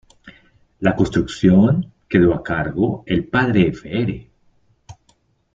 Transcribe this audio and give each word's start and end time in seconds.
La 0.79 0.95
construcción 0.95 1.93
quedo 2.09 2.33
a 2.33 2.41
cargo 2.41 3.03
el 3.05 3.25
padre 3.27 3.67
Fr. 3.71 4.27